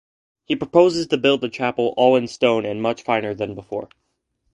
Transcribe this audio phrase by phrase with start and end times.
[0.45, 3.87] He purposes to build the chapel all in stone, and much finer than before.